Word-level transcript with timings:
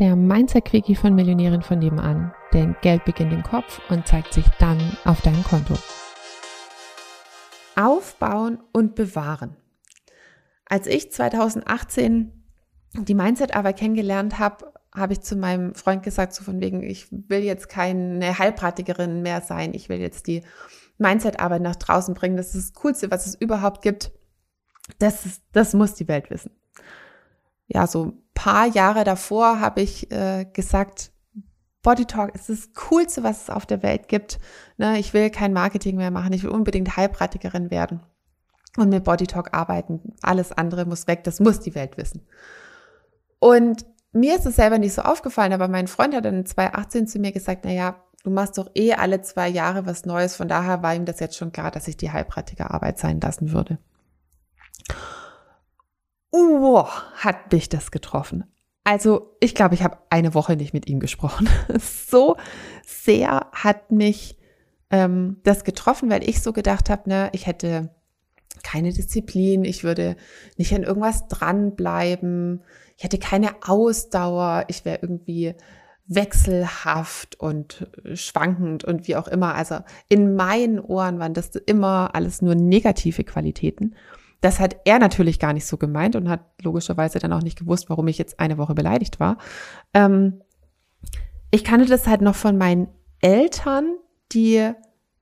der 0.00 0.16
Mindset-Quickie 0.16 0.96
von 0.96 1.14
Millionären 1.14 1.62
von 1.62 1.78
nebenan. 1.78 2.32
Denn 2.54 2.74
Geld 2.80 3.04
beginnt 3.04 3.34
im 3.34 3.42
Kopf 3.42 3.80
und 3.90 4.08
zeigt 4.08 4.32
sich 4.32 4.46
dann 4.58 4.96
auf 5.04 5.20
deinem 5.20 5.44
Konto. 5.44 5.74
Aufbauen 7.76 8.58
und 8.72 8.94
bewahren. 8.94 9.56
Als 10.64 10.86
ich 10.86 11.12
2018 11.12 12.32
die 12.94 13.14
Mindset-Arbeit 13.14 13.78
kennengelernt 13.78 14.38
habe, 14.38 14.72
habe 14.94 15.12
ich 15.12 15.20
zu 15.20 15.36
meinem 15.36 15.74
Freund 15.74 16.02
gesagt, 16.02 16.32
so 16.32 16.42
von 16.42 16.60
wegen, 16.60 16.82
ich 16.82 17.06
will 17.10 17.40
jetzt 17.40 17.68
keine 17.68 18.38
Heilpraktikerin 18.38 19.22
mehr 19.22 19.42
sein, 19.42 19.74
ich 19.74 19.88
will 19.88 20.00
jetzt 20.00 20.26
die 20.26 20.42
Mindset-Arbeit 20.98 21.62
nach 21.62 21.76
draußen 21.76 22.14
bringen. 22.14 22.36
Das 22.36 22.54
ist 22.54 22.70
das 22.70 22.82
Coolste, 22.82 23.10
was 23.10 23.26
es 23.26 23.34
überhaupt 23.34 23.82
gibt. 23.82 24.12
Das, 24.98 25.26
ist, 25.26 25.42
das 25.52 25.74
muss 25.74 25.94
die 25.94 26.08
Welt 26.08 26.30
wissen. 26.30 26.52
Ja, 27.68 27.86
so 27.86 28.14
paar 28.40 28.66
Jahre 28.68 29.04
davor 29.04 29.60
habe 29.60 29.82
ich 29.82 30.10
äh, 30.10 30.46
gesagt, 30.50 31.12
Body 31.82 32.06
Talk 32.06 32.34
ist 32.34 32.48
das 32.48 32.72
Coolste, 32.72 33.22
was 33.22 33.42
es 33.42 33.50
auf 33.50 33.66
der 33.66 33.82
Welt 33.82 34.08
gibt. 34.08 34.38
Ne, 34.78 34.98
ich 34.98 35.12
will 35.12 35.28
kein 35.28 35.52
Marketing 35.52 35.96
mehr 35.96 36.10
machen, 36.10 36.32
ich 36.32 36.42
will 36.42 36.50
unbedingt 36.50 36.96
Heilpraktikerin 36.96 37.70
werden 37.70 38.00
und 38.78 38.88
mit 38.88 39.04
Body 39.04 39.26
Talk 39.26 39.52
arbeiten. 39.52 40.14
Alles 40.22 40.52
andere 40.52 40.86
muss 40.86 41.06
weg, 41.06 41.22
das 41.24 41.38
muss 41.38 41.60
die 41.60 41.74
Welt 41.74 41.98
wissen. 41.98 42.26
Und 43.40 43.84
mir 44.12 44.36
ist 44.36 44.46
es 44.46 44.56
selber 44.56 44.78
nicht 44.78 44.94
so 44.94 45.02
aufgefallen, 45.02 45.52
aber 45.52 45.68
mein 45.68 45.86
Freund 45.86 46.14
hat 46.14 46.24
dann 46.24 46.46
2018 46.46 47.08
zu 47.08 47.18
mir 47.18 47.32
gesagt, 47.32 47.66
na 47.66 47.72
ja, 47.72 48.02
du 48.24 48.30
machst 48.30 48.56
doch 48.56 48.70
eh 48.74 48.94
alle 48.94 49.20
zwei 49.20 49.48
Jahre 49.48 49.84
was 49.84 50.06
Neues. 50.06 50.34
Von 50.34 50.48
daher 50.48 50.82
war 50.82 50.94
ihm 50.94 51.04
das 51.04 51.20
jetzt 51.20 51.36
schon 51.36 51.52
klar, 51.52 51.70
dass 51.70 51.88
ich 51.88 51.98
die 51.98 52.10
Heilpraktikerarbeit 52.10 52.98
sein 52.98 53.20
lassen 53.20 53.52
würde. 53.52 53.78
Uh, 56.32 56.84
hat 57.14 57.52
mich 57.52 57.68
das 57.68 57.90
getroffen. 57.90 58.44
Also 58.84 59.36
ich 59.40 59.54
glaube, 59.54 59.74
ich 59.74 59.82
habe 59.82 59.98
eine 60.10 60.34
Woche 60.34 60.56
nicht 60.56 60.72
mit 60.72 60.88
ihm 60.88 61.00
gesprochen. 61.00 61.48
so 61.78 62.36
sehr 62.86 63.46
hat 63.52 63.90
mich 63.90 64.38
ähm, 64.90 65.38
das 65.44 65.64
getroffen, 65.64 66.10
weil 66.10 66.28
ich 66.28 66.42
so 66.42 66.52
gedacht 66.52 66.90
habe, 66.90 67.08
ne, 67.08 67.30
ich 67.32 67.46
hätte 67.46 67.90
keine 68.62 68.92
Disziplin, 68.92 69.64
ich 69.64 69.84
würde 69.84 70.16
nicht 70.56 70.74
an 70.74 70.82
irgendwas 70.82 71.28
dranbleiben, 71.28 72.62
ich 72.96 73.04
hätte 73.04 73.18
keine 73.18 73.50
Ausdauer, 73.66 74.64
ich 74.68 74.84
wäre 74.84 74.98
irgendwie 75.02 75.54
wechselhaft 76.06 77.38
und 77.38 77.88
schwankend 78.14 78.84
und 78.84 79.06
wie 79.06 79.14
auch 79.14 79.28
immer. 79.28 79.54
Also 79.54 79.76
in 80.08 80.34
meinen 80.34 80.80
Ohren 80.80 81.20
waren 81.20 81.34
das 81.34 81.50
immer 81.50 82.10
alles 82.14 82.42
nur 82.42 82.56
negative 82.56 83.22
Qualitäten. 83.22 83.94
Das 84.40 84.58
hat 84.58 84.76
er 84.84 84.98
natürlich 84.98 85.38
gar 85.38 85.52
nicht 85.52 85.66
so 85.66 85.76
gemeint 85.76 86.16
und 86.16 86.28
hat 86.28 86.40
logischerweise 86.62 87.18
dann 87.18 87.32
auch 87.32 87.42
nicht 87.42 87.58
gewusst, 87.58 87.90
warum 87.90 88.08
ich 88.08 88.18
jetzt 88.18 88.40
eine 88.40 88.58
Woche 88.58 88.74
beleidigt 88.74 89.20
war. 89.20 89.38
Ähm, 89.92 90.40
ich 91.50 91.64
kannte 91.64 91.86
das 91.86 92.06
halt 92.06 92.20
noch 92.20 92.36
von 92.36 92.56
meinen 92.56 92.88
Eltern, 93.20 93.96
die 94.32 94.72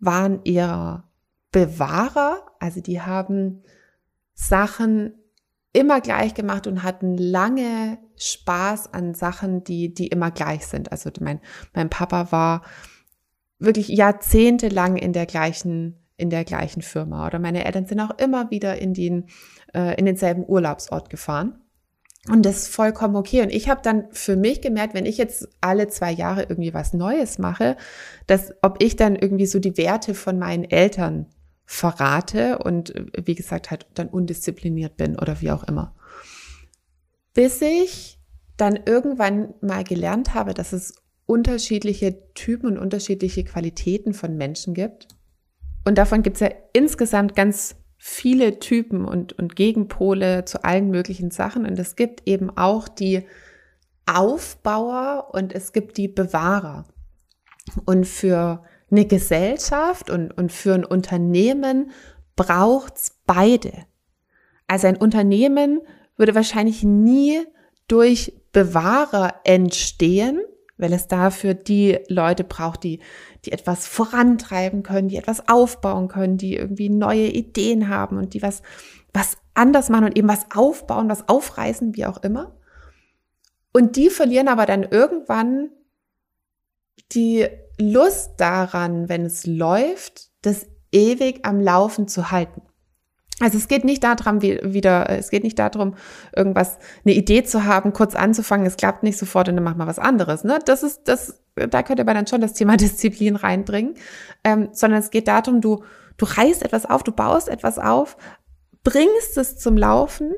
waren 0.00 0.42
eher 0.44 1.04
Bewahrer, 1.52 2.44
also 2.58 2.80
die 2.80 3.00
haben 3.00 3.62
Sachen 4.34 5.14
immer 5.72 6.00
gleich 6.00 6.34
gemacht 6.34 6.66
und 6.66 6.82
hatten 6.82 7.16
lange 7.16 7.98
Spaß 8.16 8.92
an 8.94 9.14
Sachen, 9.14 9.64
die, 9.64 9.92
die 9.92 10.06
immer 10.06 10.30
gleich 10.30 10.66
sind. 10.66 10.92
Also 10.92 11.10
mein, 11.20 11.40
mein 11.74 11.90
Papa 11.90 12.32
war 12.32 12.62
wirklich 13.58 13.88
jahrzehntelang 13.88 14.96
in 14.96 15.12
der 15.12 15.26
gleichen, 15.26 16.03
in 16.16 16.30
der 16.30 16.44
gleichen 16.44 16.82
Firma. 16.82 17.26
Oder 17.26 17.38
meine 17.38 17.64
Eltern 17.64 17.86
sind 17.86 18.00
auch 18.00 18.18
immer 18.18 18.50
wieder 18.50 18.78
in 18.78 18.94
den, 18.94 19.26
äh, 19.74 19.98
in 19.98 20.06
denselben 20.06 20.44
Urlaubsort 20.46 21.10
gefahren. 21.10 21.60
Und 22.28 22.46
das 22.46 22.62
ist 22.62 22.68
vollkommen 22.68 23.16
okay. 23.16 23.42
Und 23.42 23.50
ich 23.50 23.68
habe 23.68 23.82
dann 23.82 24.06
für 24.10 24.36
mich 24.36 24.62
gemerkt, 24.62 24.94
wenn 24.94 25.04
ich 25.04 25.18
jetzt 25.18 25.48
alle 25.60 25.88
zwei 25.88 26.10
Jahre 26.10 26.44
irgendwie 26.44 26.72
was 26.72 26.94
Neues 26.94 27.38
mache, 27.38 27.76
dass 28.26 28.52
ob 28.62 28.82
ich 28.82 28.96
dann 28.96 29.14
irgendwie 29.14 29.46
so 29.46 29.58
die 29.58 29.76
Werte 29.76 30.14
von 30.14 30.38
meinen 30.38 30.64
Eltern 30.64 31.26
verrate 31.66 32.58
und 32.58 32.94
wie 33.16 33.34
gesagt 33.34 33.70
halt 33.70 33.86
dann 33.94 34.08
undiszipliniert 34.08 34.96
bin 34.96 35.18
oder 35.18 35.40
wie 35.40 35.50
auch 35.50 35.64
immer. 35.64 35.94
Bis 37.34 37.60
ich 37.60 38.18
dann 38.56 38.78
irgendwann 38.86 39.54
mal 39.60 39.84
gelernt 39.84 40.34
habe, 40.34 40.54
dass 40.54 40.72
es 40.72 40.94
unterschiedliche 41.26 42.32
Typen 42.34 42.68
und 42.68 42.78
unterschiedliche 42.78 43.44
Qualitäten 43.44 44.14
von 44.14 44.36
Menschen 44.36 44.74
gibt. 44.74 45.08
Und 45.84 45.98
davon 45.98 46.22
gibt 46.22 46.36
es 46.36 46.40
ja 46.40 46.50
insgesamt 46.72 47.36
ganz 47.36 47.76
viele 47.98 48.58
Typen 48.58 49.04
und, 49.04 49.32
und 49.34 49.56
Gegenpole 49.56 50.44
zu 50.44 50.64
allen 50.64 50.90
möglichen 50.90 51.30
Sachen. 51.30 51.66
Und 51.66 51.78
es 51.78 51.96
gibt 51.96 52.26
eben 52.26 52.50
auch 52.56 52.88
die 52.88 53.26
Aufbauer 54.06 55.30
und 55.32 55.54
es 55.54 55.72
gibt 55.72 55.96
die 55.96 56.08
Bewahrer. 56.08 56.84
Und 57.86 58.06
für 58.06 58.62
eine 58.90 59.06
Gesellschaft 59.06 60.10
und, 60.10 60.30
und 60.32 60.52
für 60.52 60.74
ein 60.74 60.84
Unternehmen 60.84 61.90
braucht's 62.36 63.18
beide. 63.26 63.72
Also 64.66 64.86
ein 64.86 64.96
Unternehmen 64.96 65.80
würde 66.16 66.34
wahrscheinlich 66.34 66.82
nie 66.82 67.40
durch 67.88 68.34
Bewahrer 68.52 69.40
entstehen, 69.44 70.40
weil 70.76 70.92
es 70.92 71.06
dafür 71.06 71.54
die 71.54 71.98
Leute 72.08 72.44
braucht, 72.44 72.82
die, 72.82 73.00
die 73.44 73.52
etwas 73.52 73.86
vorantreiben 73.86 74.82
können, 74.82 75.08
die 75.08 75.16
etwas 75.16 75.48
aufbauen 75.48 76.08
können, 76.08 76.36
die 76.36 76.56
irgendwie 76.56 76.88
neue 76.88 77.28
Ideen 77.28 77.88
haben 77.88 78.18
und 78.18 78.34
die 78.34 78.42
was, 78.42 78.62
was 79.12 79.36
anders 79.54 79.88
machen 79.88 80.06
und 80.06 80.18
eben 80.18 80.28
was 80.28 80.46
aufbauen, 80.54 81.08
was 81.08 81.28
aufreißen, 81.28 81.94
wie 81.96 82.06
auch 82.06 82.22
immer. 82.22 82.56
Und 83.72 83.96
die 83.96 84.10
verlieren 84.10 84.48
aber 84.48 84.66
dann 84.66 84.82
irgendwann 84.82 85.70
die 87.12 87.46
Lust 87.78 88.32
daran, 88.38 89.08
wenn 89.08 89.24
es 89.26 89.46
läuft, 89.46 90.30
das 90.42 90.66
ewig 90.92 91.44
am 91.44 91.60
Laufen 91.60 92.08
zu 92.08 92.30
halten. 92.30 92.62
Also 93.40 93.58
es 93.58 93.66
geht 93.66 93.84
nicht 93.84 94.04
darum, 94.04 94.42
wie, 94.42 94.60
wieder, 94.62 95.10
es 95.10 95.30
geht 95.30 95.42
nicht 95.42 95.58
darum, 95.58 95.96
irgendwas, 96.34 96.78
eine 97.04 97.14
Idee 97.14 97.42
zu 97.42 97.64
haben, 97.64 97.92
kurz 97.92 98.14
anzufangen, 98.14 98.66
es 98.66 98.76
klappt 98.76 99.02
nicht 99.02 99.18
sofort 99.18 99.48
und 99.48 99.56
dann 99.56 99.64
macht 99.64 99.76
man 99.76 99.88
was 99.88 99.98
anderes. 99.98 100.44
Ne? 100.44 100.60
Das 100.64 100.82
ist, 100.84 101.08
das, 101.08 101.42
da 101.56 101.82
könnt 101.82 101.98
ihr 101.98 102.04
aber 102.04 102.14
dann 102.14 102.28
schon 102.28 102.40
das 102.40 102.52
Thema 102.52 102.76
Disziplin 102.78 103.36
reinbringen. 103.36 103.94
Ähm, 104.44 104.68
sondern 104.72 105.00
es 105.00 105.10
geht 105.10 105.26
darum, 105.26 105.60
du, 105.60 105.82
du 106.16 106.26
reißt 106.26 106.62
etwas 106.62 106.86
auf, 106.86 107.02
du 107.02 107.12
baust 107.12 107.48
etwas 107.48 107.78
auf, 107.78 108.16
bringst 108.84 109.36
es 109.36 109.56
zum 109.56 109.76
Laufen 109.76 110.32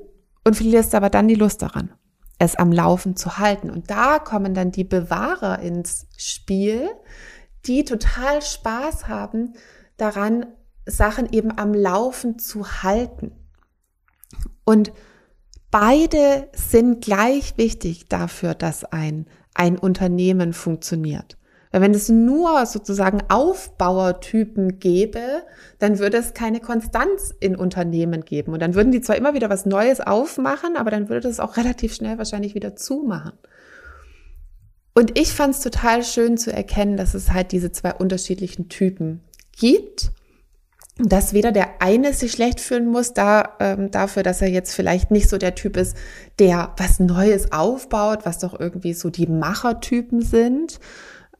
und 0.44 0.56
verlierst 0.56 0.94
aber 0.94 1.10
dann 1.10 1.28
die 1.28 1.34
Lust 1.34 1.60
daran 1.60 1.92
es 2.38 2.56
am 2.56 2.72
Laufen 2.72 3.16
zu 3.16 3.38
halten. 3.38 3.70
Und 3.70 3.90
da 3.90 4.18
kommen 4.18 4.54
dann 4.54 4.70
die 4.70 4.84
Bewahrer 4.84 5.60
ins 5.60 6.06
Spiel, 6.16 6.88
die 7.66 7.84
total 7.84 8.42
Spaß 8.42 9.08
haben 9.08 9.54
daran, 9.96 10.46
Sachen 10.86 11.32
eben 11.32 11.56
am 11.58 11.74
Laufen 11.74 12.38
zu 12.38 12.82
halten. 12.82 13.32
Und 14.64 14.92
beide 15.70 16.48
sind 16.54 17.04
gleich 17.04 17.58
wichtig 17.58 18.08
dafür, 18.08 18.54
dass 18.54 18.84
ein, 18.84 19.26
ein 19.54 19.78
Unternehmen 19.78 20.52
funktioniert. 20.52 21.36
Weil 21.72 21.82
wenn 21.82 21.94
es 21.94 22.08
nur 22.08 22.64
sozusagen 22.64 23.22
Aufbauertypen 23.28 24.78
gäbe, 24.78 25.42
dann 25.78 25.98
würde 25.98 26.16
es 26.16 26.32
keine 26.32 26.60
Konstanz 26.60 27.34
in 27.38 27.56
Unternehmen 27.56 28.24
geben. 28.24 28.52
Und 28.52 28.62
dann 28.62 28.74
würden 28.74 28.92
die 28.92 29.00
zwar 29.00 29.16
immer 29.16 29.34
wieder 29.34 29.50
was 29.50 29.66
Neues 29.66 30.00
aufmachen, 30.00 30.76
aber 30.76 30.90
dann 30.90 31.08
würde 31.08 31.28
das 31.28 31.40
auch 31.40 31.56
relativ 31.56 31.94
schnell 31.94 32.16
wahrscheinlich 32.16 32.54
wieder 32.54 32.76
zumachen. 32.76 33.32
Und 34.94 35.18
ich 35.18 35.34
fand 35.34 35.54
es 35.54 35.60
total 35.60 36.02
schön 36.02 36.38
zu 36.38 36.50
erkennen, 36.50 36.96
dass 36.96 37.12
es 37.12 37.32
halt 37.32 37.52
diese 37.52 37.70
zwei 37.70 37.92
unterschiedlichen 37.92 38.70
Typen 38.70 39.20
gibt. 39.52 40.12
Dass 40.98 41.34
weder 41.34 41.52
der 41.52 41.82
eine 41.82 42.14
sich 42.14 42.32
schlecht 42.32 42.58
fühlen 42.58 42.88
muss, 42.88 43.12
da, 43.12 43.56
ähm, 43.60 43.90
dafür, 43.90 44.22
dass 44.22 44.40
er 44.40 44.48
jetzt 44.48 44.74
vielleicht 44.74 45.10
nicht 45.10 45.28
so 45.28 45.36
der 45.36 45.54
Typ 45.54 45.76
ist, 45.76 45.96
der 46.38 46.72
was 46.78 47.00
Neues 47.00 47.52
aufbaut, 47.52 48.20
was 48.24 48.38
doch 48.38 48.58
irgendwie 48.58 48.94
so 48.94 49.10
die 49.10 49.26
Machertypen 49.26 50.22
sind, 50.22 50.80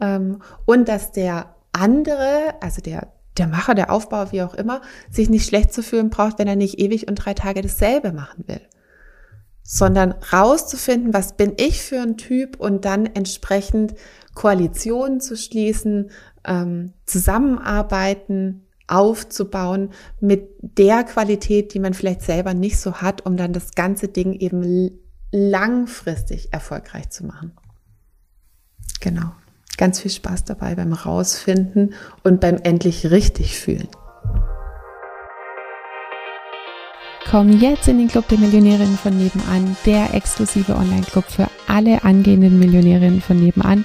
ähm, 0.00 0.42
und 0.64 0.88
dass 0.88 1.12
der 1.12 1.54
andere, 1.72 2.54
also 2.60 2.81
der, 2.81 3.12
der 3.36 3.46
Macher, 3.46 3.75
der 3.75 3.90
Aufbauer, 3.90 4.32
wie 4.32 4.42
auch 4.42 4.54
immer, 4.54 4.81
sich 5.10 5.28
nicht 5.28 5.46
schlecht 5.46 5.72
zu 5.72 5.82
fühlen 5.82 6.10
braucht, 6.10 6.38
wenn 6.38 6.48
er 6.48 6.56
nicht 6.56 6.78
ewig 6.78 7.08
und 7.08 7.16
drei 7.16 7.34
Tage 7.34 7.62
dasselbe 7.62 8.12
machen 8.12 8.44
will. 8.46 8.60
Sondern 9.62 10.12
rauszufinden, 10.32 11.12
was 11.12 11.36
bin 11.36 11.54
ich 11.56 11.82
für 11.82 12.00
ein 12.00 12.16
Typ 12.16 12.60
und 12.60 12.84
dann 12.84 13.06
entsprechend 13.06 13.94
Koalitionen 14.34 15.20
zu 15.20 15.36
schließen, 15.36 16.10
ähm, 16.44 16.92
zusammenarbeiten, 17.04 18.65
aufzubauen 18.88 19.90
mit 20.20 20.48
der 20.60 21.04
Qualität, 21.04 21.74
die 21.74 21.80
man 21.80 21.94
vielleicht 21.94 22.22
selber 22.22 22.54
nicht 22.54 22.78
so 22.78 22.94
hat, 22.94 23.26
um 23.26 23.36
dann 23.36 23.52
das 23.52 23.74
ganze 23.74 24.08
Ding 24.08 24.32
eben 24.32 24.98
langfristig 25.32 26.52
erfolgreich 26.52 27.10
zu 27.10 27.26
machen. 27.26 27.52
Genau 29.00 29.32
ganz 29.76 30.00
viel 30.00 30.10
Spaß 30.10 30.44
dabei 30.44 30.74
beim 30.74 30.92
Rausfinden 30.92 31.94
und 32.22 32.40
beim 32.40 32.56
endlich 32.62 33.10
richtig 33.10 33.58
fühlen. 33.58 33.88
Komm 37.28 37.58
jetzt 37.58 37.88
in 37.88 37.98
den 37.98 38.08
Club 38.08 38.28
der 38.28 38.38
Millionärinnen 38.38 38.96
von 38.96 39.16
nebenan, 39.16 39.76
der 39.84 40.14
exklusive 40.14 40.76
Online-Club 40.76 41.24
für 41.24 41.48
alle 41.66 42.04
angehenden 42.04 42.60
Millionärinnen 42.60 43.20
von 43.20 43.36
nebenan, 43.40 43.84